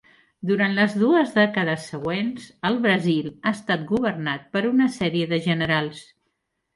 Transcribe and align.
Durant 0.51 0.71
les 0.75 0.93
dues 1.01 1.33
dècades 1.33 1.83
següents, 1.91 2.47
el 2.69 2.79
Brasil 2.85 3.27
ha 3.33 3.53
estat 3.57 3.83
governat 3.91 4.49
per 4.57 4.63
una 4.71 4.89
sèrie 4.97 5.29
de 5.35 5.39
generals. 5.49 6.01